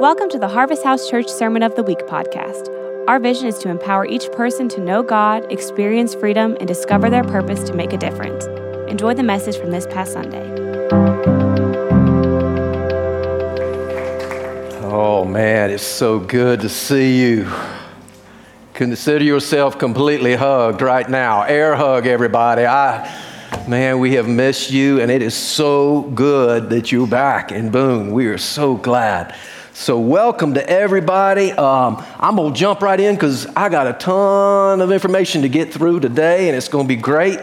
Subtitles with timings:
[0.00, 2.68] Welcome to the Harvest House Church Sermon of the Week podcast.
[3.06, 7.22] Our vision is to empower each person to know God, experience freedom, and discover their
[7.22, 8.46] purpose to make a difference.
[8.90, 10.42] Enjoy the message from this past Sunday.
[14.82, 17.48] Oh man, it's so good to see you.
[18.72, 21.42] Consider yourself completely hugged right now.
[21.42, 22.66] Air hug, everybody.
[22.66, 23.08] I,
[23.68, 28.10] man, we have missed you, and it is so good that you're back in Boone.
[28.10, 29.36] We are so glad.
[29.76, 31.50] So, welcome to everybody.
[31.50, 35.48] Um, I'm going to jump right in because I got a ton of information to
[35.48, 37.40] get through today, and it's going to be great.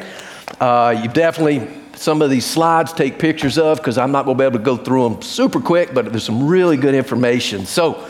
[0.58, 1.68] Uh, you definitely,
[1.98, 4.64] some of these slides take pictures of because I'm not going to be able to
[4.64, 7.66] go through them super quick, but there's some really good information.
[7.66, 8.08] So,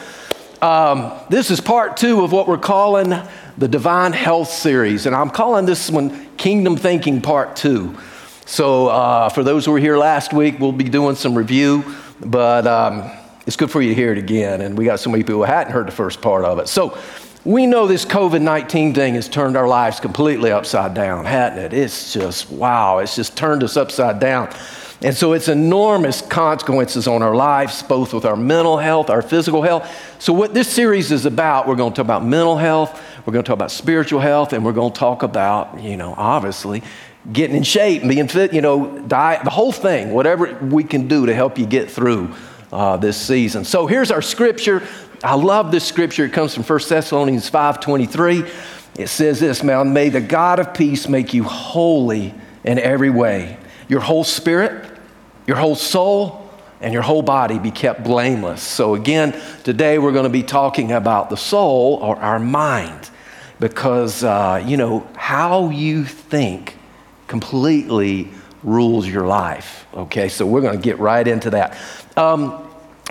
[0.61, 3.15] um, this is part two of what we're calling
[3.57, 7.97] the Divine Health Series, and I'm calling this one Kingdom Thinking Part Two.
[8.45, 11.83] So, uh, for those who were here last week, we'll be doing some review,
[12.23, 13.11] but um,
[13.51, 14.61] it's good for you to hear it again.
[14.61, 16.69] And we got so many people who hadn't heard the first part of it.
[16.69, 16.97] So
[17.43, 21.73] we know this COVID 19 thing has turned our lives completely upside down, hasn't it?
[21.73, 24.55] It's just, wow, it's just turned us upside down.
[25.01, 29.61] And so it's enormous consequences on our lives, both with our mental health, our physical
[29.61, 29.91] health.
[30.19, 33.43] So, what this series is about, we're going to talk about mental health, we're going
[33.43, 36.83] to talk about spiritual health, and we're going to talk about, you know, obviously,
[37.33, 41.09] getting in shape, and being fit, you know, diet, the whole thing, whatever we can
[41.09, 42.33] do to help you get through
[42.71, 43.65] uh, this season.
[43.65, 44.85] So here's our scripture.
[45.23, 46.25] I love this scripture.
[46.25, 48.49] It comes from 1 Thessalonians 5.23.
[48.97, 52.33] It says this, may the God of peace make you holy
[52.63, 53.57] in every way.
[53.87, 54.85] Your whole spirit,
[55.47, 56.49] your whole soul,
[56.81, 58.61] and your whole body be kept blameless.
[58.61, 63.09] So again, today we're going to be talking about the soul or our mind
[63.59, 66.75] because, uh, you know, how you think
[67.27, 68.29] completely
[68.63, 69.85] rules your life.
[69.93, 71.77] Okay, so we're going to get right into that.
[72.17, 72.67] Um,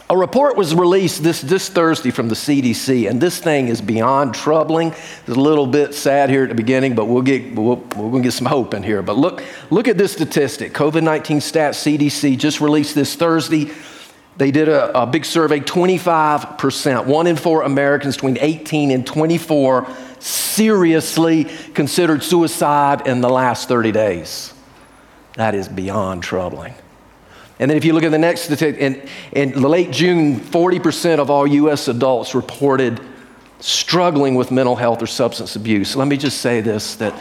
[0.08, 4.34] a report was released this, this Thursday from the CDC, and this thing is beyond
[4.34, 4.88] troubling.
[4.88, 8.22] It's a little bit sad here at the beginning, but we'll get, we'll, we're going
[8.22, 9.02] to get some hope in here.
[9.02, 10.72] But look, look at this statistic.
[10.72, 13.70] COVID 19 stats CDC just released this Thursday.
[14.36, 19.86] They did a, a big survey 25%, one in four Americans between 18 and 24
[20.18, 21.44] seriously
[21.74, 24.54] considered suicide in the last 30 days.
[25.34, 26.74] That is beyond troubling.
[27.60, 31.46] And then if you look at the next in, in late June, 40% of all
[31.46, 31.88] U.S.
[31.88, 32.98] adults reported
[33.60, 35.94] struggling with mental health or substance abuse.
[35.94, 37.14] Let me just say this that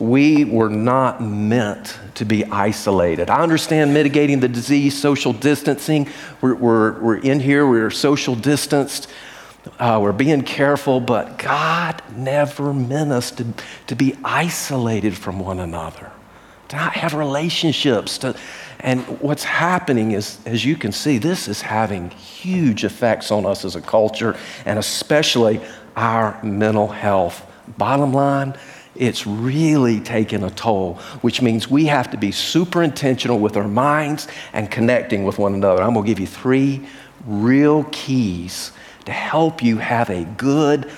[0.00, 3.30] we were not meant to be isolated.
[3.30, 6.08] I understand mitigating the disease, social distancing.
[6.40, 9.08] We're, we're, we're in here, we're social distanced,
[9.78, 13.46] uh, we're being careful, but God never meant us to,
[13.86, 16.10] to be isolated from one another
[16.68, 18.18] to not have relationships.
[18.18, 18.34] To,
[18.80, 23.64] and what's happening is, as you can see, this is having huge effects on us
[23.64, 24.36] as a culture
[24.66, 25.60] and especially
[25.96, 27.46] our mental health.
[27.78, 28.56] Bottom line,
[28.94, 33.68] it's really taking a toll, which means we have to be super intentional with our
[33.68, 35.82] minds and connecting with one another.
[35.82, 36.86] I'm going to give you three
[37.26, 38.72] real keys
[39.06, 40.90] to help you have a good,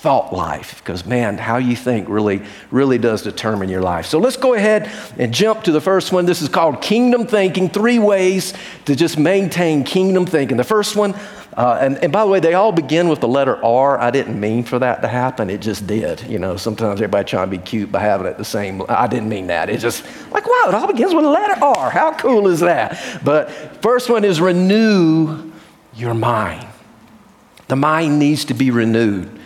[0.00, 2.40] thought life because man how you think really
[2.70, 4.06] really does determine your life.
[4.06, 6.24] So let's go ahead and jump to the first one.
[6.24, 8.54] This is called kingdom thinking three ways
[8.86, 10.56] to just maintain kingdom thinking.
[10.56, 11.14] The first one
[11.54, 13.98] uh, and, and by the way they all begin with the letter r.
[14.00, 15.50] I didn't mean for that to happen.
[15.50, 16.56] It just did you know.
[16.56, 19.68] Sometimes everybody trying to be cute by having it the same i didn't mean that.
[19.68, 20.02] It just
[20.32, 21.90] like wow it all begins with the letter r.
[21.90, 23.20] How cool is that?
[23.22, 23.50] But
[23.82, 25.52] first one is renew
[25.94, 26.66] your mind.
[27.68, 29.39] The mind needs to be renewed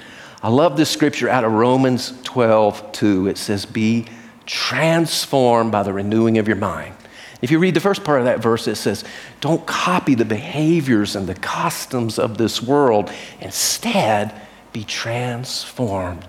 [0.45, 3.29] I love this scripture out of Romans 12, 2.
[3.29, 4.05] It says, Be
[4.45, 6.95] transformed by the renewing of your mind.
[7.41, 9.05] If you read the first part of that verse, it says,
[9.41, 13.11] Don't copy the behaviors and the customs of this world.
[13.41, 14.39] Instead,
[14.75, 16.29] be transformed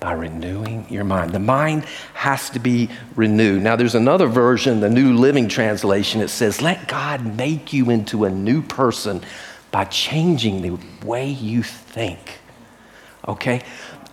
[0.00, 1.32] by renewing your mind.
[1.32, 1.84] The mind
[2.14, 3.62] has to be renewed.
[3.62, 8.24] Now, there's another version, the New Living Translation, it says, Let God make you into
[8.24, 9.22] a new person
[9.70, 12.39] by changing the way you think.
[13.26, 13.62] Okay?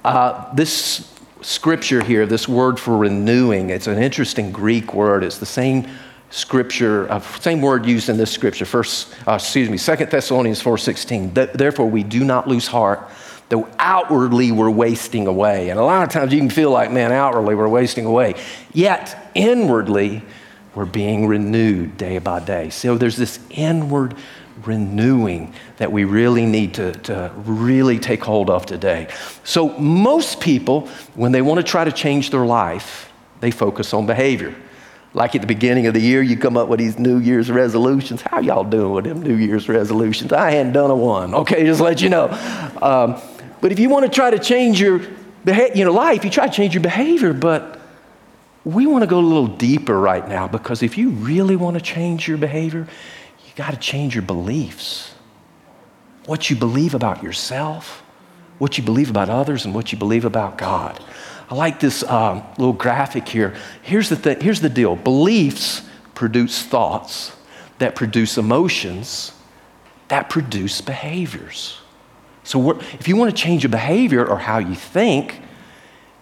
[0.03, 5.23] Uh, this scripture here, this word for renewing, it's an interesting Greek word.
[5.23, 5.87] It's the same
[6.29, 8.65] scripture, uh, same word used in this scripture.
[8.65, 11.53] First, uh, excuse me, Second Thessalonians 4.16.
[11.53, 13.09] Therefore, we do not lose heart,
[13.49, 15.69] though outwardly we're wasting away.
[15.69, 18.35] And a lot of times you can feel like, man, outwardly we're wasting away.
[18.73, 20.23] Yet, inwardly,
[20.75, 22.69] we're being renewed day by day.
[22.69, 24.15] So there's this inward
[24.65, 29.07] renewing that we really need to, to really take hold of today.
[29.43, 34.05] So, most people, when they want to try to change their life, they focus on
[34.05, 34.55] behavior.
[35.13, 38.21] Like at the beginning of the year, you come up with these New Year's resolutions.
[38.21, 40.31] How y'all doing with them New Year's resolutions?
[40.31, 41.33] I hadn't done a one.
[41.33, 42.29] Okay, just let you know.
[42.81, 43.19] Um,
[43.61, 45.01] but if you want to try to change your
[45.75, 47.79] you know, life, you try to change your behavior, but
[48.63, 51.81] we want to go a little deeper right now because if you really want to
[51.81, 52.87] change your behavior,
[53.57, 55.13] got to change your beliefs.
[56.25, 58.03] What you believe about yourself,
[58.59, 61.03] what you believe about others, and what you believe about God.
[61.49, 63.55] I like this um, little graphic here.
[63.81, 65.81] Here's the, thing, here's the deal beliefs
[66.13, 67.35] produce thoughts
[67.79, 69.33] that produce emotions
[70.07, 71.79] that produce behaviors.
[72.43, 75.41] So, if you want to change your behavior or how you think,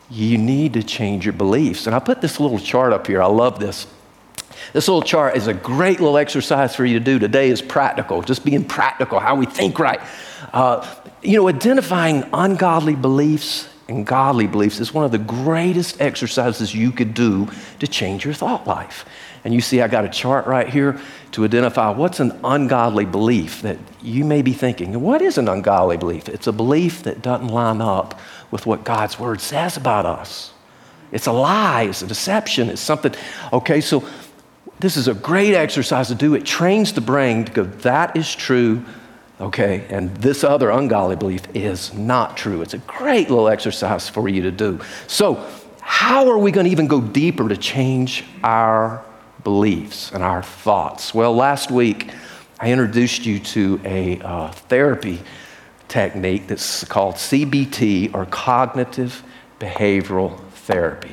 [0.10, 1.86] you need to change your beliefs.
[1.86, 3.22] And I put this little chart up here.
[3.22, 3.88] I love this.
[4.74, 7.20] This little chart is a great little exercise for you to do.
[7.20, 10.00] Today is practical, just being practical, how we think right.
[10.54, 10.86] Uh,
[11.22, 16.92] you know, identifying ungodly beliefs and godly beliefs is one of the greatest exercises you
[16.92, 17.48] could do
[17.80, 19.06] to change your thought life.
[19.44, 21.00] And you see, I got a chart right here
[21.34, 25.00] to identify what's an ungodly belief that you may be thinking.
[25.02, 26.28] What is an ungodly belief?
[26.28, 28.20] It's a belief that doesn't line up
[28.50, 30.52] with what God's word says about us.
[31.12, 33.14] It's a lie, it's a deception, it's something.
[33.54, 34.04] Okay, so
[34.80, 36.36] this is a great exercise to do.
[36.36, 38.84] It trains the brain to go, that is true,
[39.40, 42.62] okay, and this other ungodly belief is not true.
[42.62, 44.80] It's a great little exercise for you to do.
[45.08, 45.46] So,
[45.82, 49.06] how are we going to even go deeper to change our
[49.44, 51.14] beliefs and our thoughts?
[51.14, 52.12] Well, last week
[52.60, 55.22] I introduced you to a uh, therapy
[55.88, 59.24] technique that's called CBT or cognitive
[59.60, 61.12] behavioral therapy.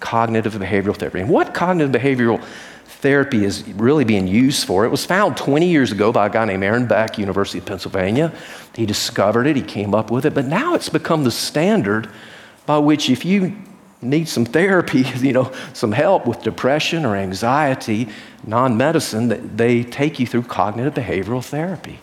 [0.00, 1.20] Cognitive behavioral therapy.
[1.20, 2.42] And what cognitive behavioral
[2.88, 4.84] therapy is really being used for.
[4.84, 8.32] It was found 20 years ago by a guy named Aaron Beck, University of Pennsylvania.
[8.74, 12.10] He discovered it, he came up with it, but now it's become the standard
[12.66, 13.56] by which if you
[14.00, 18.08] need some therapy, you know, some help with depression or anxiety,
[18.46, 21.98] non-medicine, they take you through cognitive behavioral therapy.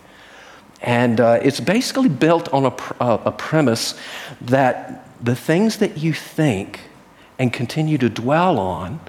[0.80, 3.98] And uh, it's basically built on a, uh, a premise
[4.42, 6.80] that the things that you think
[7.38, 9.00] and continue to dwell on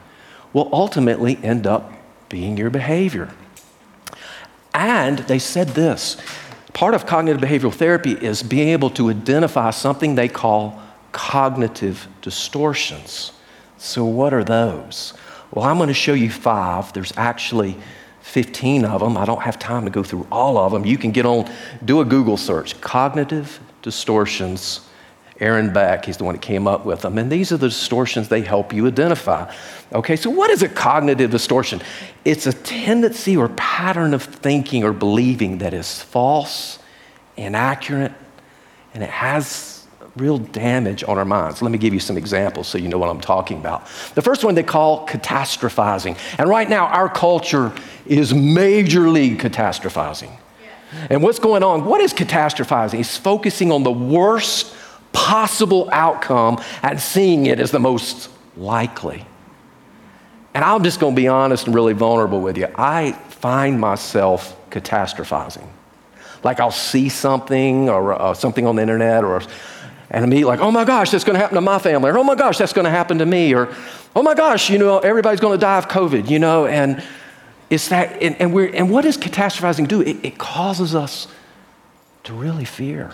[0.54, 1.92] will ultimately end up
[2.30, 3.34] being your behavior.
[4.74, 6.18] And they said this
[6.74, 10.80] part of cognitive behavioral therapy is being able to identify something they call
[11.12, 13.32] cognitive distortions.
[13.78, 15.14] So, what are those?
[15.52, 16.94] Well, I'm going to show you five.
[16.94, 17.78] There's actually
[18.22, 19.18] 15 of them.
[19.18, 20.86] I don't have time to go through all of them.
[20.86, 21.50] You can get on,
[21.84, 24.88] do a Google search cognitive distortions.
[25.40, 27.18] Aaron Beck, he's the one that came up with them.
[27.18, 29.52] And these are the distortions they help you identify.
[29.94, 31.82] Okay, so what is a cognitive distortion?
[32.26, 36.80] It's a tendency or pattern of thinking or believing that is false,
[37.36, 38.14] inaccurate,
[38.94, 39.86] and it has
[40.16, 41.62] real damage on our minds.
[41.62, 43.86] Let me give you some examples so you know what I'm talking about.
[44.16, 46.18] The first one they call catastrophizing.
[46.40, 47.72] And right now, our culture
[48.08, 50.36] is majorly catastrophizing.
[51.10, 51.86] And what's going on?
[51.86, 53.00] What is catastrophizing?
[53.00, 54.74] It's focusing on the worst
[55.18, 59.26] possible outcome and seeing it as the most likely.
[60.54, 62.68] And I'm just going to be honest and really vulnerable with you.
[62.76, 65.68] I find myself catastrophizing.
[66.44, 69.42] Like I'll see something or uh, something on the internet or
[70.10, 72.24] and I'm like, oh my gosh, that's going to happen to my family, or oh
[72.24, 73.76] my gosh, that's going to happen to me, or
[74.16, 77.04] oh my gosh, you know, everybody's going to die of COVID, you know, and
[77.70, 80.00] it's that, and, and we're, and what does catastrophizing do?
[80.00, 81.28] It, it causes us
[82.24, 83.12] to really fear.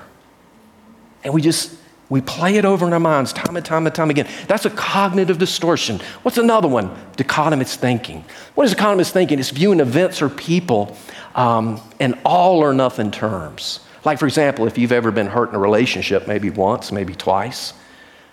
[1.23, 1.75] And we just,
[2.09, 4.27] we play it over in our minds time and time and time again.
[4.47, 5.99] That's a cognitive distortion.
[6.21, 6.95] What's another one?
[7.17, 8.25] Dichotomous thinking.
[8.55, 9.39] What is dichotomous thinking?
[9.39, 10.95] It's viewing events or people
[11.35, 13.79] um, in all or nothing terms.
[14.05, 17.73] Like, for example, if you've ever been hurt in a relationship, maybe once, maybe twice,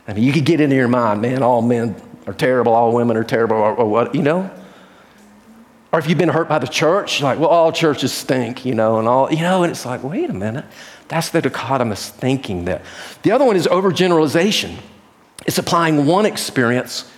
[0.08, 1.94] I mean, you could get into your mind, man, all men
[2.26, 4.50] are terrible, all women are terrible, or, or what, you know?
[5.92, 8.98] Or if you've been hurt by the church, like, well, all churches stink, you know,
[8.98, 10.64] and all, you know, and it's like, wait a minute.
[11.10, 12.82] That's the dichotomous thinking there.
[13.24, 14.76] The other one is overgeneralization.
[15.44, 17.10] It's applying one experience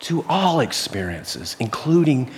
[0.00, 2.30] to all experiences, including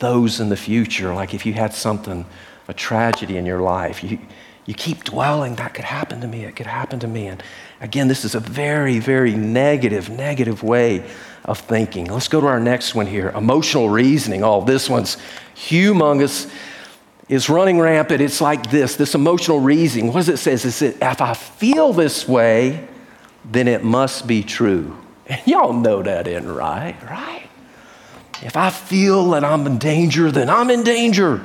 [0.00, 1.14] those in the future.
[1.14, 2.26] Like if you had something,
[2.66, 4.18] a tragedy in your life, you,
[4.66, 7.28] you keep dwelling, that could happen to me, it could happen to me.
[7.28, 7.40] And
[7.80, 11.08] again, this is a very, very negative, negative way
[11.44, 12.06] of thinking.
[12.06, 14.42] Let's go to our next one here emotional reasoning.
[14.42, 15.16] Oh, this one's
[15.54, 16.50] humongous.
[17.28, 18.20] It's running rampant.
[18.20, 20.08] It's like this this emotional reasoning.
[20.08, 20.52] What does it say?
[20.52, 22.86] It says, if I feel this way,
[23.44, 24.96] then it must be true.
[25.26, 27.48] And y'all know that isn't right, right?
[28.42, 31.42] If I feel that I'm in danger, then I'm in danger.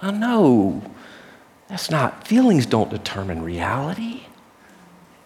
[0.00, 0.82] Well, no.
[1.68, 4.22] That's not, feelings don't determine reality.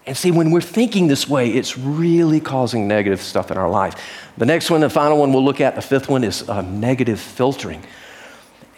[0.06, 3.94] And see, when we're thinking this way, it's really causing negative stuff in our life.
[4.38, 7.20] The next one, the final one we'll look at, the fifth one, is uh, negative
[7.20, 7.84] filtering.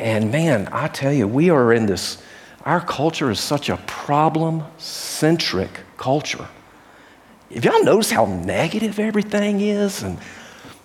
[0.03, 2.21] And man, I tell you, we are in this,
[2.65, 6.49] our culture is such a problem centric culture.
[7.55, 10.03] Have y'all noticed how negative everything is?
[10.03, 10.19] And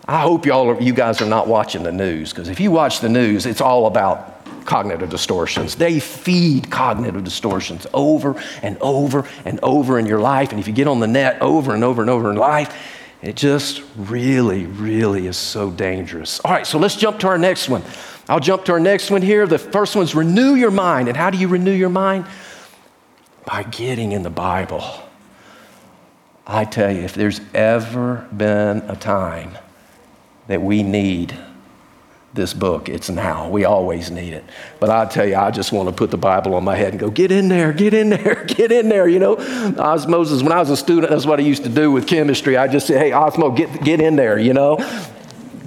[0.08, 3.00] I hope y'all are, you guys are not watching the news, because if you watch
[3.00, 5.74] the news, it's all about cognitive distortions.
[5.74, 10.52] They feed cognitive distortions over and over and over in your life.
[10.52, 12.72] And if you get on the net over and over and over in life,
[13.24, 16.40] it just really, really is so dangerous.
[16.42, 17.82] All right, so let's jump to our next one.
[18.30, 19.48] I'll jump to our next one here.
[19.48, 21.08] The first one's renew your mind.
[21.08, 22.26] And how do you renew your mind?
[23.46, 24.84] By getting in the Bible.
[26.46, 29.58] I tell you, if there's ever been a time
[30.48, 31.38] that we need
[32.34, 33.50] this book, it's now.
[33.50, 34.46] We always need it.
[34.80, 37.00] But I tell you, I just want to put the Bible on my head and
[37.00, 39.08] go, get in there, get in there, get in there.
[39.08, 39.38] You know,
[39.78, 42.56] osmosis, when I was a student, that's what I used to do with chemistry.
[42.56, 44.78] I just say, hey, Osmo, get, get in there, you know.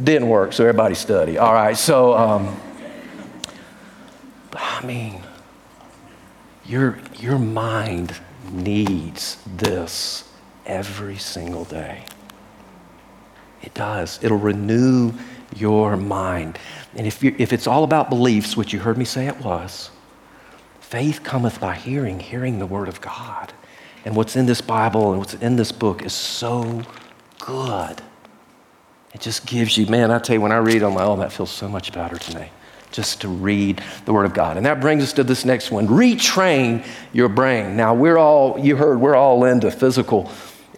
[0.03, 1.37] Didn't work, so everybody study.
[1.37, 2.57] All right, so, um,
[4.55, 5.23] I mean,
[6.65, 8.17] your, your mind
[8.51, 10.31] needs this
[10.65, 12.05] every single day.
[13.63, 14.19] It does.
[14.23, 15.13] It'll renew
[15.55, 16.59] your mind.
[16.95, 19.91] And if, if it's all about beliefs, which you heard me say it was,
[20.81, 23.53] faith cometh by hearing, hearing the word of God.
[24.05, 26.83] And what's in this Bible and what's in this book is so
[27.39, 28.01] good.
[29.15, 31.33] It just gives you, man, I tell you, when I read, I'm like, oh, that
[31.33, 32.51] feels so much better today.
[32.93, 34.57] Just to read the Word of God.
[34.57, 37.77] And that brings us to this next one retrain your brain.
[37.77, 40.31] Now, we're all, you heard, we're all into physical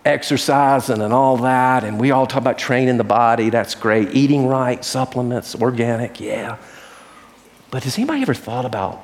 [0.04, 3.50] exercising and all that, and we all talk about training the body.
[3.50, 4.14] That's great.
[4.14, 6.58] Eating right, supplements, organic, yeah.
[7.70, 9.02] But has anybody ever thought about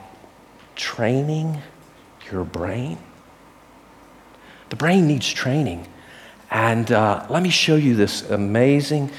[0.74, 1.62] training
[2.30, 2.98] your brain?
[4.70, 5.86] The brain needs training.
[6.50, 9.10] And uh, let me show you this amazing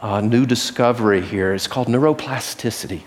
[0.00, 1.52] uh, new discovery here.
[1.54, 3.02] It's called neuroplasticity.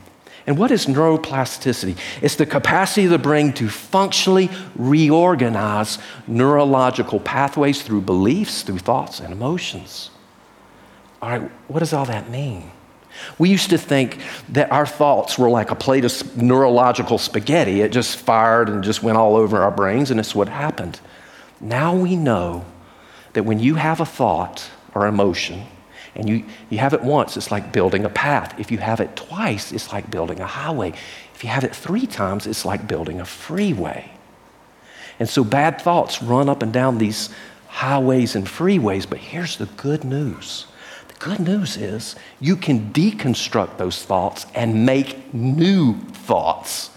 [0.47, 1.97] And what is neuroplasticity?
[2.21, 9.19] It's the capacity of the brain to functionally reorganize neurological pathways through beliefs, through thoughts,
[9.19, 10.09] and emotions.
[11.21, 12.71] All right, what does all that mean?
[13.38, 14.17] We used to think
[14.50, 17.81] that our thoughts were like a plate of neurological spaghetti.
[17.81, 21.00] It just fired and just went all over our brains, and it's what happened.
[21.59, 22.65] Now we know
[23.33, 25.65] that when you have a thought or emotion,
[26.15, 28.59] and you, you have it once, it's like building a path.
[28.59, 30.93] If you have it twice, it's like building a highway.
[31.33, 34.11] If you have it three times, it's like building a freeway.
[35.19, 37.29] And so bad thoughts run up and down these
[37.67, 39.09] highways and freeways.
[39.09, 40.67] But here's the good news
[41.07, 46.89] the good news is you can deconstruct those thoughts and make new thoughts.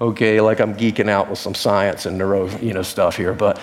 [0.00, 3.60] Okay, like I'm geeking out with some science and neuro you know, stuff here, but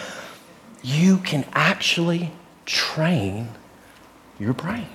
[0.83, 2.31] you can actually
[2.65, 3.49] train
[4.39, 4.87] your brain.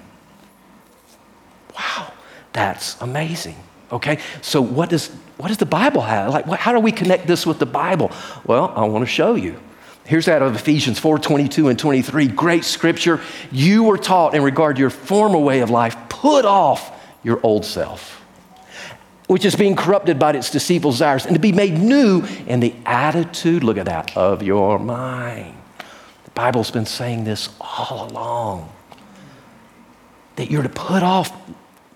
[1.74, 2.12] Wow,
[2.52, 3.56] that's amazing.
[3.90, 6.32] Okay, so what does, what does the Bible have?
[6.32, 8.12] Like, what, how do we connect this with the Bible?
[8.44, 9.58] Well, I want to show you.
[10.04, 12.28] Here's out of Ephesians 4 22 and 23.
[12.28, 13.20] Great scripture.
[13.50, 17.64] You were taught in regard to your former way of life, put off your old
[17.64, 18.22] self,
[19.26, 22.74] which is being corrupted by its deceitful desires, and to be made new in the
[22.86, 25.57] attitude, look at that, of your mind.
[26.38, 28.72] Bible's been saying this all along
[30.36, 31.32] that you're to put off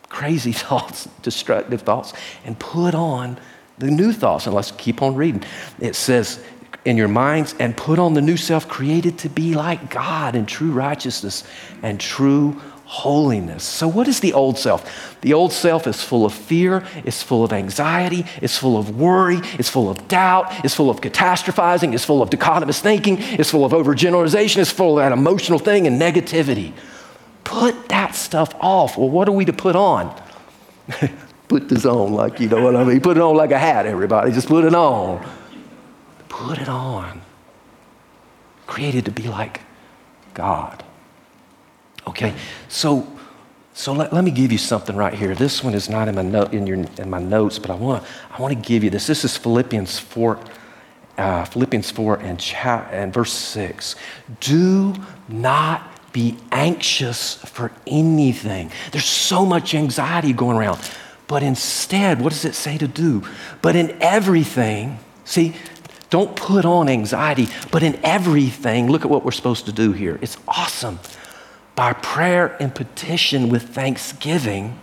[0.09, 2.13] crazy thoughts, destructive thoughts,
[2.45, 3.39] and put on
[3.79, 4.47] the new thoughts.
[4.47, 5.45] And let's keep on reading.
[5.79, 6.45] It says,
[6.85, 10.45] in your minds, and put on the new self created to be like God in
[10.45, 11.45] true righteousness
[11.85, 12.61] and true
[12.93, 13.65] holiness.
[13.65, 15.17] So, what is the old self?
[15.23, 19.41] The old self is full of fear, it's full of anxiety, it's full of worry,
[19.59, 23.65] it's full of doubt, it's full of catastrophizing, it's full of dichotomous thinking, it's full
[23.65, 26.75] of overgeneralization, it's full of that emotional thing and negativity.
[27.45, 28.99] Put that stuff off.
[28.99, 30.15] Well, what are we to put on?
[31.49, 33.01] put this on like, you know what I mean?
[33.01, 34.33] Put it on like a hat, everybody.
[34.33, 35.27] Just put it on.
[36.29, 37.23] Put it on.
[38.67, 39.63] Created to be like
[40.35, 40.85] God.
[42.07, 42.35] Okay,
[42.69, 43.07] so
[43.75, 45.35] so let, let me give you something right here.
[45.35, 48.05] This one is not in my, note, in, your, in my notes, but I want
[48.31, 49.07] I want to give you this.
[49.07, 50.39] This is Philippians 4,
[51.17, 53.97] uh, Philippians 4 and, cha- and verse 6.
[54.41, 54.95] Do
[55.29, 58.71] not be anxious for anything.
[58.91, 60.79] There's so much anxiety going around.
[61.27, 63.23] But instead, what does it say to do?
[63.63, 65.55] But in everything, see,
[66.11, 70.19] don't put on anxiety, but in everything, look at what we're supposed to do here.
[70.21, 70.99] It's awesome.
[71.75, 74.79] By prayer and petition with thanksgiving.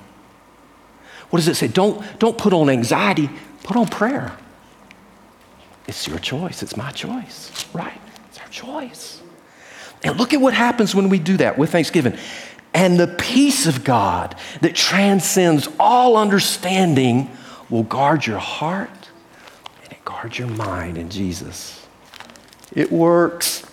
[1.29, 1.67] What does it say?
[1.67, 3.29] Don't, don't put on anxiety,
[3.63, 4.35] put on prayer.
[5.87, 6.61] It's your choice.
[6.61, 7.99] It's my choice, right?
[8.27, 9.21] It's our choice.
[10.03, 12.17] And look at what happens when we do that with Thanksgiving.
[12.73, 17.29] And the peace of God that transcends all understanding
[17.69, 19.09] will guard your heart
[19.83, 21.85] and it guards your mind in Jesus.
[22.73, 23.65] It works.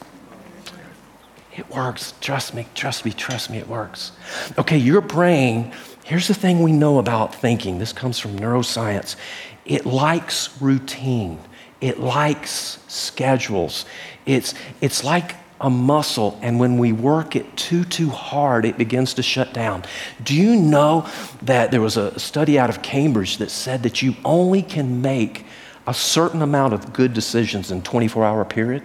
[1.56, 2.12] It works.
[2.20, 4.12] Trust me, trust me, trust me, it works.
[4.58, 5.72] Okay, your brain,
[6.04, 7.78] here's the thing we know about thinking.
[7.78, 9.16] This comes from neuroscience.
[9.64, 11.40] It likes routine,
[11.80, 13.86] it likes schedules.
[14.26, 19.14] It's, it's like a muscle, and when we work it too, too hard, it begins
[19.14, 19.84] to shut down.
[20.22, 21.08] Do you know
[21.42, 25.46] that there was a study out of Cambridge that said that you only can make
[25.86, 28.82] a certain amount of good decisions in 24 hour period?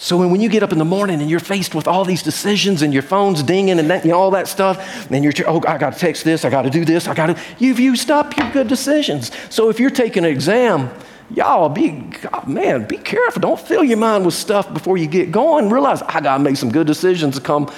[0.00, 2.80] So when you get up in the morning and you're faced with all these decisions
[2.80, 5.98] and your phone's dinging and that, all that stuff, and you're, oh, I got to
[5.98, 8.66] text this, I got to do this, I got to, you've used up your good
[8.66, 9.30] decisions.
[9.50, 10.88] So if you're taking an exam,
[11.34, 13.42] y'all be, oh, man, be careful.
[13.42, 15.68] Don't fill your mind with stuff before you get going.
[15.68, 17.70] Realize I got to make some good decisions to come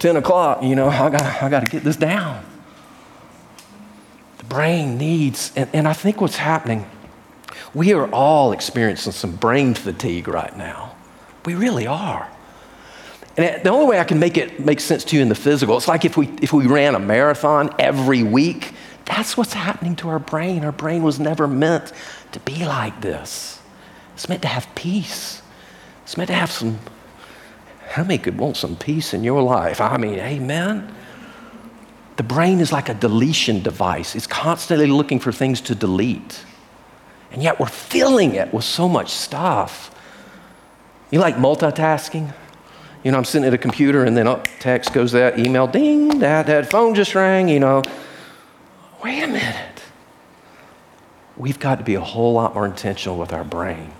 [0.00, 0.62] 10 o'clock.
[0.62, 2.44] You know, I got, I got to get this down.
[4.36, 6.84] The brain needs, and, and I think what's happening,
[7.72, 10.89] we are all experiencing some brain fatigue right now.
[11.44, 12.30] We really are.
[13.36, 15.76] And the only way I can make it make sense to you in the physical,
[15.76, 18.74] it's like if we, if we ran a marathon every week,
[19.06, 20.64] that's what's happening to our brain.
[20.64, 21.92] Our brain was never meant
[22.32, 23.60] to be like this.
[24.14, 25.42] It's meant to have peace.
[26.04, 26.78] It's meant to have some,
[27.88, 29.80] how many could want some peace in your life?
[29.80, 30.94] I mean, amen.
[32.16, 36.44] The brain is like a deletion device, it's constantly looking for things to delete.
[37.32, 39.90] And yet we're filling it with so much stuff.
[41.10, 42.32] You like multitasking?
[43.02, 46.20] You know, I'm sitting at a computer and then oh, text goes that, email, ding,
[46.20, 47.82] that, that phone just rang, you know.
[49.02, 49.82] Wait a minute.
[51.36, 53.92] We've got to be a whole lot more intentional with our brain.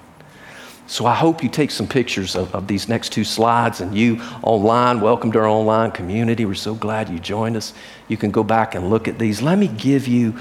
[0.86, 4.20] So I hope you take some pictures of, of these next two slides and you
[4.42, 6.44] online, welcome to our online community.
[6.44, 7.72] We're so glad you joined us.
[8.08, 9.40] You can go back and look at these.
[9.40, 10.36] Let me give you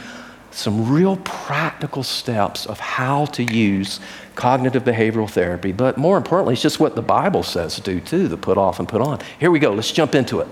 [0.51, 3.99] some real practical steps of how to use
[4.35, 8.29] cognitive behavioral therapy, but more importantly, it's just what the Bible says to do too,
[8.29, 9.19] to put off and put on.
[9.39, 10.47] Here we go, let's jump into it.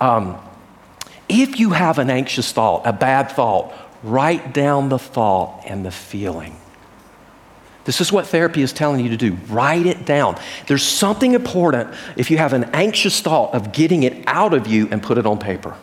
[0.00, 0.38] Um,
[1.28, 5.90] if you have an anxious thought, a bad thought, write down the thought and the
[5.90, 6.56] feeling.
[7.84, 9.34] This is what therapy is telling you to do.
[9.48, 10.38] Write it down.
[10.66, 14.88] There's something important if you have an anxious thought of getting it out of you
[14.90, 15.76] and put it on paper.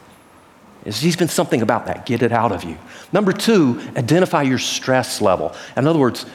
[0.88, 2.06] There's even something about that.
[2.06, 2.78] Get it out of you.
[3.12, 5.54] Number two, identify your stress level.
[5.76, 6.26] In other words,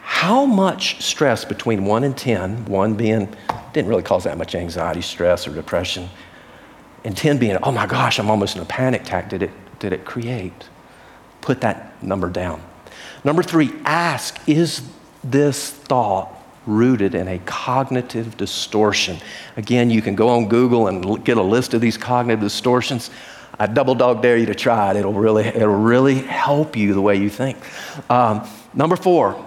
[0.00, 3.28] how much stress between one and 10, one being
[3.72, 6.08] didn't really cause that much anxiety, stress, or depression,
[7.04, 9.92] and 10 being, oh my gosh, I'm almost in a panic attack, did it, did
[9.92, 10.68] it create?
[11.40, 12.60] Put that number down.
[13.22, 14.82] Number three, ask, is
[15.22, 16.34] this thought
[16.66, 19.18] rooted in a cognitive distortion?
[19.56, 23.10] Again, you can go on Google and get a list of these cognitive distortions.
[23.60, 24.96] I double dog dare you to try it.
[24.96, 27.58] It'll really, it'll really help you the way you think.
[28.10, 29.44] Um, number four,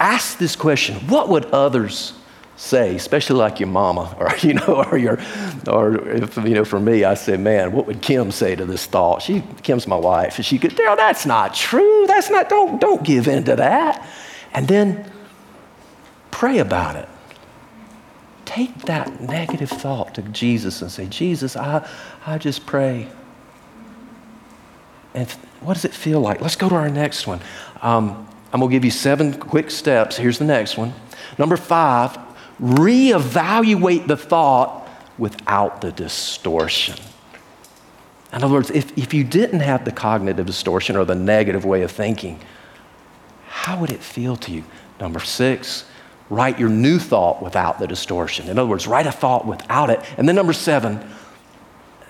[0.00, 2.14] ask this question What would others
[2.56, 5.20] say, especially like your mama, or you know, or your,
[5.68, 8.86] or if you know, for me, I say, man, what would Kim say to this
[8.86, 9.20] thought?
[9.20, 12.06] She, Kim's my wife, and she could, no, that's not true.
[12.06, 12.48] That's not.
[12.48, 14.08] Don't don't give in to that.
[14.54, 15.12] And then
[16.30, 17.08] pray about it.
[18.46, 21.86] Take that negative thought to Jesus and say, Jesus, I,
[22.24, 23.10] I just pray.
[25.16, 25.28] And
[25.60, 26.40] what does it feel like?
[26.42, 27.40] Let's go to our next one.
[27.82, 30.16] Um, I'm going to give you seven quick steps.
[30.16, 30.92] Here's the next one.
[31.38, 32.16] Number five,
[32.60, 36.96] reevaluate the thought without the distortion.
[38.32, 41.82] In other words, if, if you didn't have the cognitive distortion or the negative way
[41.82, 42.38] of thinking,
[43.48, 44.64] how would it feel to you?
[45.00, 45.86] Number six,
[46.28, 48.48] write your new thought without the distortion.
[48.48, 50.00] In other words, write a thought without it.
[50.18, 51.08] And then number seven,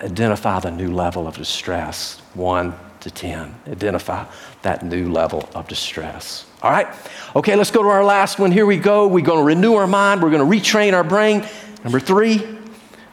[0.01, 2.19] identify the new level of distress.
[2.33, 2.73] One,
[3.07, 3.55] to 10.
[3.67, 4.25] Identify
[4.63, 6.45] that new level of distress.
[6.61, 6.87] All right?
[7.35, 8.51] Okay, let's go to our last one.
[8.51, 9.07] Here we go.
[9.07, 11.45] We're going to renew our mind, we're going to retrain our brain.
[11.83, 12.45] Number three,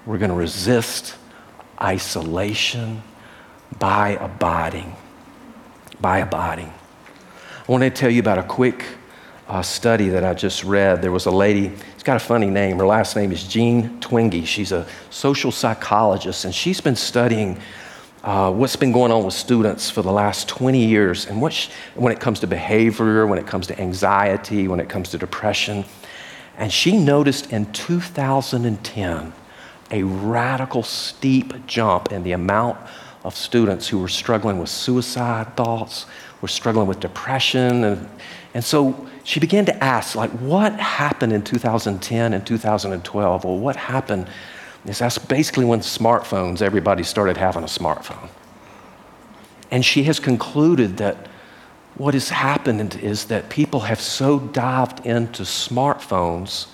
[0.04, 1.14] we're going to resist
[1.80, 3.02] isolation
[3.78, 4.96] by abiding.
[6.00, 6.72] By abiding.
[7.66, 8.84] I want to tell you about a quick
[9.48, 11.02] uh, study that I just read.
[11.02, 12.78] There was a lady, she's got a funny name.
[12.78, 14.46] Her last name is Jean Twenge.
[14.46, 17.58] She's a social psychologist, and she's been studying
[18.24, 21.68] uh, what's been going on with students for the last 20 years and what sh-
[21.94, 25.84] when it comes to behavior, when it comes to anxiety, when it comes to depression.
[26.56, 29.32] And she noticed in 2010
[29.90, 32.78] a radical steep jump in the amount
[33.24, 36.06] of students who were struggling with suicide thoughts,
[36.40, 37.84] were struggling with depression.
[37.84, 38.08] And,
[38.54, 43.44] and so she began to ask, like, what happened in 2010 and 2012?
[43.44, 44.28] Well, what happened
[44.84, 48.28] that's basically when smartphones, everybody started having a smartphone.
[49.70, 51.28] And she has concluded that
[51.96, 56.66] what has happened is that people have so dived into smartphones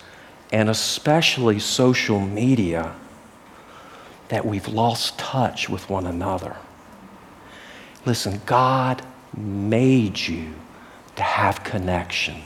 [0.53, 2.95] and especially social media
[4.29, 6.57] that we've lost touch with one another.
[8.07, 9.03] Listen, God
[9.37, 10.55] made you
[11.17, 12.43] to have connection.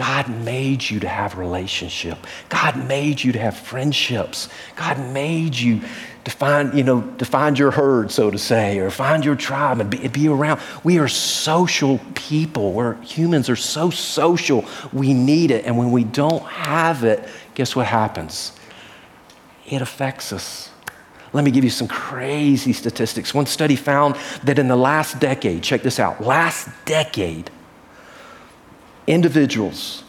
[0.00, 2.16] God made you to have relationship.
[2.48, 4.48] God made you to have friendships.
[4.74, 5.82] God made you
[6.24, 9.78] to find, you know, to find your herd, so to say, or find your tribe
[9.78, 10.58] and be, be around.
[10.84, 12.72] We are social people.
[12.72, 14.64] We're humans are so social.
[14.90, 15.66] We need it.
[15.66, 18.52] And when we don't have it, guess what happens?
[19.66, 20.70] It affects us.
[21.34, 23.34] Let me give you some crazy statistics.
[23.34, 27.50] One study found that in the last decade, check this out, last decade,
[29.10, 30.04] individuals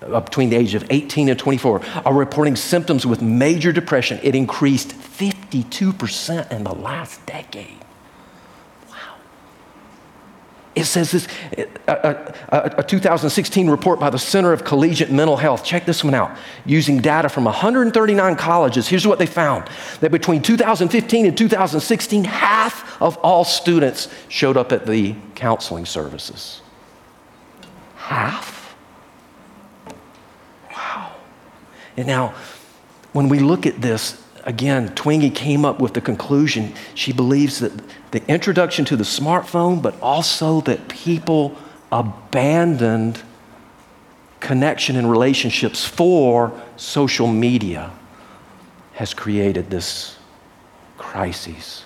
[0.00, 4.20] between the age of 18 and 24 are reporting symptoms with major depression.
[4.22, 7.78] It increased 52% in the last decade.
[8.88, 9.16] Wow.
[10.76, 11.26] It says this
[11.88, 15.64] a, a, a, 2016 report by the Center of Collegiate Mental Health.
[15.64, 16.36] Check this one out.
[16.64, 19.68] Using data from 139 colleges, here's what they found
[20.00, 26.60] that between 2015 and 2016, half of all students showed up at the counseling services.
[28.08, 28.74] Half?
[30.72, 31.12] Wow.
[31.94, 32.34] And now,
[33.12, 37.70] when we look at this, again, Twenge came up with the conclusion she believes that
[38.12, 41.54] the introduction to the smartphone, but also that people
[41.92, 43.22] abandoned
[44.40, 47.90] connection and relationships for social media
[48.94, 50.16] has created this
[50.96, 51.84] crisis.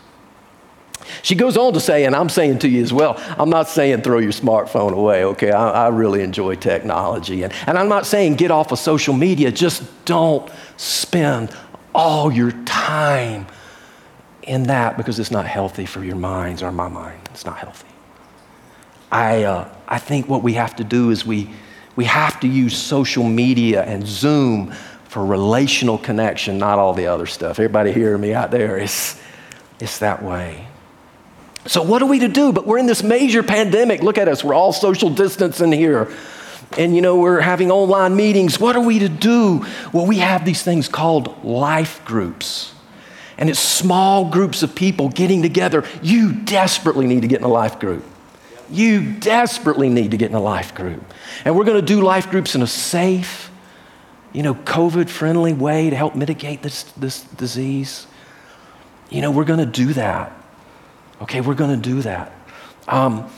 [1.23, 4.03] She goes on to say, and I'm saying to you as well, I'm not saying
[4.03, 5.51] throw your smartphone away, okay?
[5.51, 7.43] I, I, really enjoy technology.
[7.43, 11.55] And, and I'm not saying get off of social media, just don't spend
[11.95, 13.47] all your time
[14.43, 17.21] in that because it's not healthy for your minds or my mind.
[17.31, 17.89] It's not healthy.
[19.11, 21.51] I, uh, I think what we have to do is we,
[21.97, 24.73] we have to use social media and Zoom
[25.05, 27.59] for relational connection, not all the other stuff.
[27.59, 28.79] Everybody hearing me out there?
[28.79, 29.21] It's,
[29.79, 30.67] it's that way.
[31.67, 32.53] So, what are we to do?
[32.53, 34.03] But we're in this major pandemic.
[34.03, 34.43] Look at us.
[34.43, 36.13] We're all social distancing here.
[36.79, 38.59] And you know we're having online meetings.
[38.59, 39.67] What are we to do?
[39.93, 42.75] Well we have these things called life groups.
[43.37, 45.85] And it's small groups of people getting together.
[46.03, 48.05] You desperately need to get in a life group.
[48.71, 51.03] You desperately need to get in a life group.
[51.45, 53.51] And we're going to do life groups in a safe
[54.33, 58.07] you know covid friendly way to help mitigate this, this disease.
[59.11, 60.42] You know we're going to do that
[61.21, 62.33] okay we're going to do that
[62.89, 63.31] um,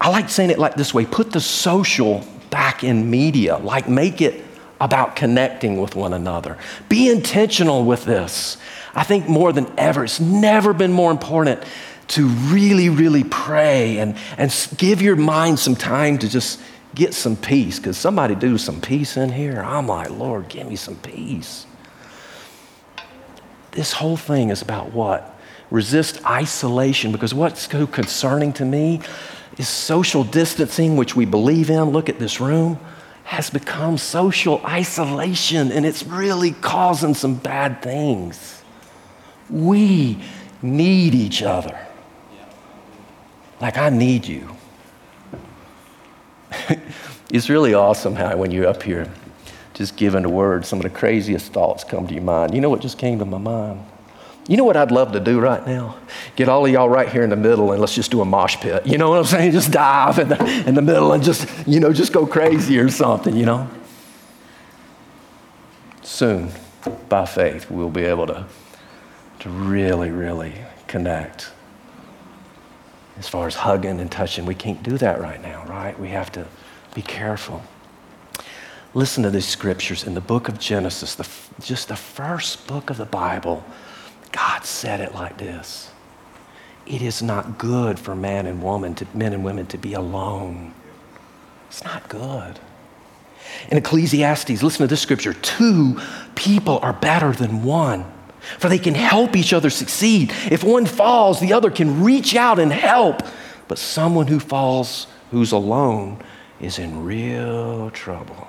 [0.00, 3.56] I like saying it like this way put the social back in media.
[3.56, 4.44] Like, make it
[4.80, 6.56] about connecting with one another.
[6.88, 8.58] Be intentional with this.
[8.94, 11.64] I think more than ever, it's never been more important
[12.08, 16.60] to really, really pray and, and give your mind some time to just
[16.94, 17.80] get some peace.
[17.80, 19.60] Because somebody do some peace in here.
[19.60, 21.66] I'm like, Lord, give me some peace.
[23.72, 25.33] This whole thing is about what?
[25.74, 27.10] Resist isolation.
[27.10, 29.00] Because what's so concerning to me
[29.58, 32.78] is social distancing, which we believe in, look at this room,
[33.24, 38.62] has become social isolation and it's really causing some bad things.
[39.50, 40.20] We
[40.62, 41.76] need each other.
[43.60, 44.48] Like, I need you.
[47.32, 49.12] it's really awesome how, when you're up here,
[49.72, 52.54] just giving the word, some of the craziest thoughts come to your mind.
[52.54, 53.84] You know what just came to my mind?
[54.46, 55.96] You know what I'd love to do right now?
[56.36, 58.56] Get all of y'all right here in the middle and let's just do a mosh
[58.56, 58.86] pit.
[58.86, 59.52] You know what I'm saying?
[59.52, 62.90] Just dive in the, in the middle and just, you know, just go crazy or
[62.90, 63.70] something, you know?
[66.02, 66.50] Soon,
[67.08, 68.46] by faith, we'll be able to,
[69.40, 70.52] to really, really
[70.86, 71.50] connect.
[73.18, 75.98] As far as hugging and touching, we can't do that right now, right?
[75.98, 76.46] We have to
[76.94, 77.62] be careful.
[78.92, 81.28] Listen to these scriptures in the book of Genesis, the,
[81.64, 83.64] just the first book of the Bible
[84.34, 85.90] God said it like this
[86.86, 90.74] It is not good for man and woman, to, men and women to be alone.
[91.68, 92.58] It's not good.
[93.70, 96.00] In Ecclesiastes, listen to this scripture two
[96.34, 98.04] people are better than one,
[98.58, 100.32] for they can help each other succeed.
[100.50, 103.22] If one falls, the other can reach out and help.
[103.68, 106.18] But someone who falls, who's alone,
[106.60, 108.48] is in real trouble.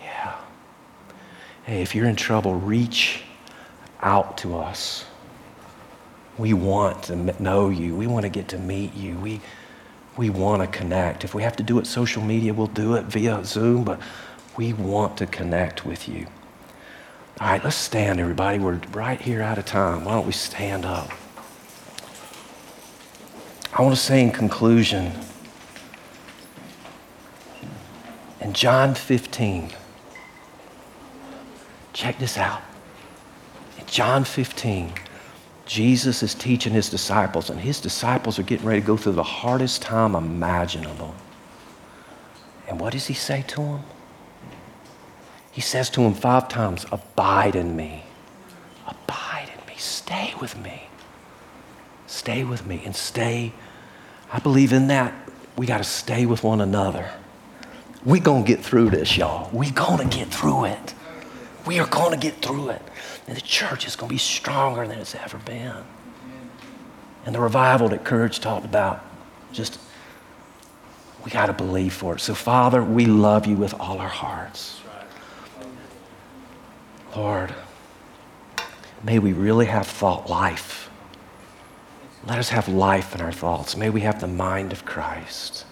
[0.00, 0.36] Yeah.
[1.64, 3.24] Hey, if you're in trouble, reach
[4.02, 5.04] out to us.
[6.36, 7.96] We want to know you.
[7.96, 9.18] We want to get to meet you.
[9.18, 9.40] We,
[10.16, 11.24] we want to connect.
[11.24, 14.00] If we have to do it social media, we'll do it via Zoom, but
[14.56, 16.26] we want to connect with you.
[17.40, 18.58] All right, let's stand, everybody.
[18.58, 20.04] We're right here out of time.
[20.04, 21.10] Why don't we stand up?
[23.72, 25.12] I want to say in conclusion,
[28.40, 29.70] in John 15,
[31.92, 32.62] check this out.
[33.90, 34.92] John 15,
[35.64, 39.22] Jesus is teaching his disciples, and his disciples are getting ready to go through the
[39.22, 41.14] hardest time imaginable.
[42.68, 43.82] And what does he say to them?
[45.50, 48.04] He says to them five times, Abide in me.
[48.86, 49.74] Abide in me.
[49.76, 50.82] Stay with me.
[52.06, 53.52] Stay with me and stay.
[54.32, 55.14] I believe in that.
[55.56, 57.10] We got to stay with one another.
[58.04, 59.50] We're going to get through this, y'all.
[59.52, 60.94] We're going to get through it.
[61.66, 62.82] We are going to get through it.
[63.26, 65.84] And the church is going to be stronger than it's ever been.
[67.26, 69.04] And the revival that Courage talked about,
[69.52, 69.78] just,
[71.24, 72.20] we got to believe for it.
[72.20, 74.80] So, Father, we love you with all our hearts.
[77.14, 77.54] Lord,
[79.02, 80.90] may we really have thought life.
[82.26, 83.76] Let us have life in our thoughts.
[83.76, 85.64] May we have the mind of Christ.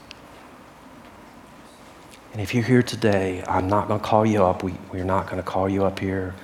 [2.37, 4.63] And if you're here today, I'm not going to call you up.
[4.63, 6.35] We, we're not going to call you up here.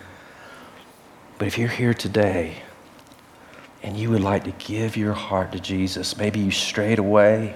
[1.37, 2.62] But if you're here today
[3.83, 7.55] and you would like to give your heart to Jesus, maybe you strayed away.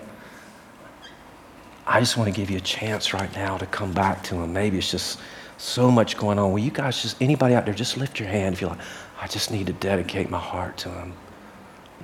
[1.86, 4.52] I just want to give you a chance right now to come back to Him.
[4.52, 5.18] Maybe it's just
[5.56, 6.52] so much going on.
[6.52, 8.80] Will you guys just, anybody out there, just lift your hand if you're like,
[9.18, 11.14] I just need to dedicate my heart to Him.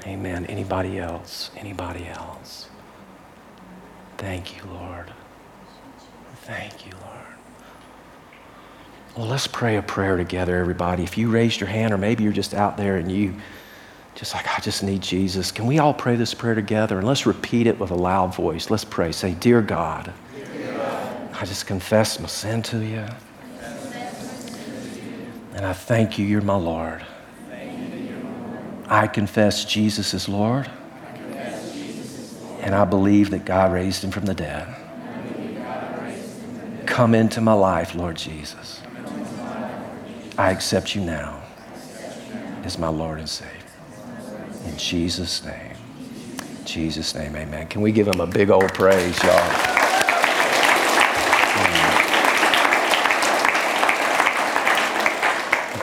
[0.06, 0.46] Amen.
[0.46, 1.50] Anybody else?
[1.58, 2.70] Anybody else?
[4.16, 5.12] Thank you, Lord.
[6.42, 7.12] Thank you, Lord.
[9.16, 11.04] Well, let's pray a prayer together, everybody.
[11.04, 13.34] If you raised your hand, or maybe you're just out there and you
[14.14, 15.52] just like, I just need Jesus.
[15.52, 16.98] Can we all pray this prayer together?
[16.98, 18.70] And let's repeat it with a loud voice.
[18.70, 19.12] Let's pray.
[19.12, 23.06] Say, Dear God, Dear God I just confess my sin to you.
[25.54, 27.04] And I thank you, you're my Lord.
[28.86, 30.68] I confess Jesus is Lord.
[32.60, 34.81] And I believe that God raised him from the dead.
[36.92, 38.82] Come into my life, Lord Jesus.
[40.36, 41.42] I accept you now
[42.64, 43.50] as my Lord and Savior.
[44.66, 45.74] In Jesus' name.
[46.66, 47.68] Jesus' name, amen.
[47.68, 49.32] Can we give him a big old praise, y'all?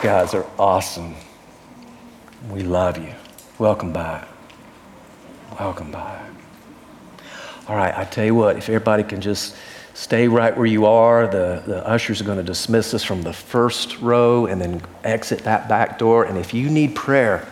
[0.00, 1.16] Guys are awesome.
[2.52, 3.12] We love you.
[3.58, 4.28] Welcome back.
[5.58, 6.30] Welcome back.
[7.66, 9.56] All right, I tell you what, if everybody can just
[9.94, 13.32] stay right where you are, the, the ushers are going to dismiss us from the
[13.32, 16.24] first row and then exit that back door.
[16.24, 17.46] And if you need prayer,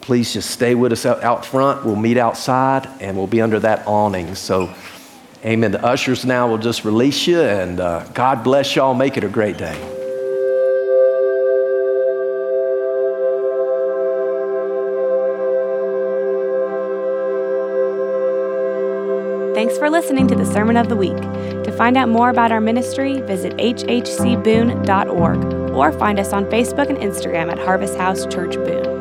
[0.00, 1.84] please just stay with us out, out front.
[1.84, 4.34] We'll meet outside and we'll be under that awning.
[4.34, 4.72] So,
[5.44, 5.72] amen.
[5.72, 8.94] The ushers now will just release you, and uh, God bless y'all.
[8.94, 9.97] Make it a great day.
[19.68, 21.14] Thanks for listening to the Sermon of the Week.
[21.14, 26.96] To find out more about our ministry, visit hhcboone.org or find us on Facebook and
[26.96, 28.97] Instagram at Harvest House Church Boone.